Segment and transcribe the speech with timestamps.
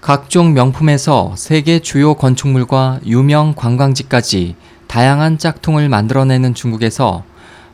[0.00, 4.54] 각종 명품에서 세계 주요 건축물과 유명 관광지까지
[4.86, 7.24] 다양한 짝퉁을 만들어내는 중국에서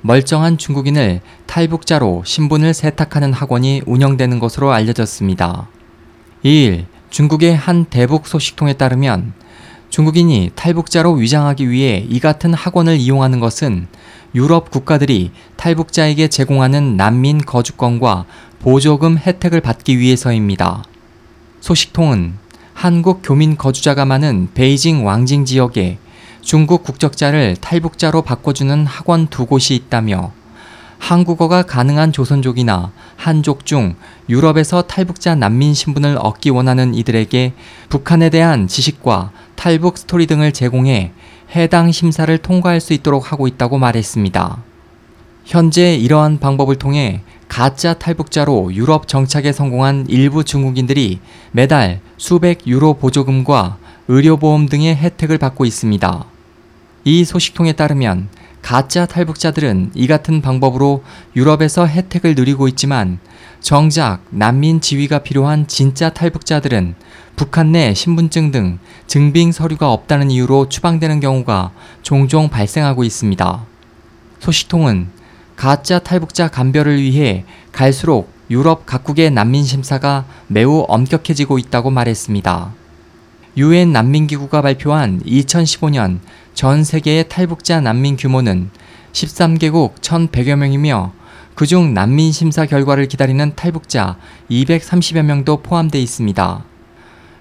[0.00, 5.68] 멀쩡한 중국인을 탈북자로 신분을 세탁하는 학원이 운영되는 것으로 알려졌습니다.
[6.44, 9.34] 2일 중국의 한 대북 소식통에 따르면
[9.90, 13.88] 중국인이 탈북자로 위장하기 위해 이 같은 학원을 이용하는 것은
[14.34, 18.24] 유럽 국가들이 탈북자에게 제공하는 난민 거주권과
[18.60, 20.84] 보조금 혜택을 받기 위해서입니다.
[21.62, 22.34] 소식통은
[22.74, 25.98] 한국 교민 거주자가 많은 베이징 왕징 지역에
[26.40, 30.32] 중국 국적자를 탈북자로 바꿔주는 학원 두 곳이 있다며
[30.98, 33.94] 한국어가 가능한 조선족이나 한족 중
[34.28, 37.52] 유럽에서 탈북자 난민 신분을 얻기 원하는 이들에게
[37.88, 41.12] 북한에 대한 지식과 탈북 스토리 등을 제공해
[41.54, 44.58] 해당 심사를 통과할 수 있도록 하고 있다고 말했습니다.
[45.44, 51.20] 현재 이러한 방법을 통해 가짜 탈북자로 유럽 정착에 성공한 일부 중국인들이
[51.50, 53.76] 매달 수백 유로 보조금과
[54.08, 56.24] 의료보험 등의 혜택을 받고 있습니다.
[57.04, 58.30] 이 소식통에 따르면
[58.62, 61.04] 가짜 탈북자들은 이 같은 방법으로
[61.36, 63.18] 유럽에서 혜택을 누리고 있지만
[63.60, 66.94] 정작 난민 지위가 필요한 진짜 탈북자들은
[67.36, 73.66] 북한 내 신분증 등 증빙 서류가 없다는 이유로 추방되는 경우가 종종 발생하고 있습니다.
[74.38, 75.21] 소식통은
[75.62, 82.72] 가짜 탈북자 감별을 위해 갈수록 유럽 각국의 난민 심사가 매우 엄격해지고 있다고 말했습니다.
[83.58, 86.18] 유엔 난민기구가 발표한 2015년
[86.52, 88.70] 전 세계의 탈북자 난민 규모는
[89.12, 91.12] 13개국 1,100여 명이며
[91.54, 94.16] 그중 난민 심사 결과를 기다리는 탈북자
[94.50, 96.64] 230여 명도 포함되어 있습니다.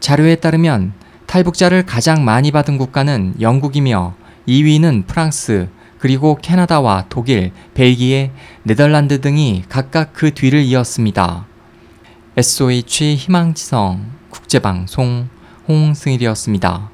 [0.00, 0.92] 자료에 따르면
[1.24, 4.14] 탈북자를 가장 많이 받은 국가는 영국이며
[4.46, 5.70] 2위는 프랑스,
[6.02, 8.32] 그리고 캐나다와 독일, 벨기에,
[8.64, 11.46] 네덜란드 등이 각각 그 뒤를 이었습니다.
[12.36, 15.28] SOH 희망지성 국제방송
[15.68, 16.91] 홍승일이었습니다.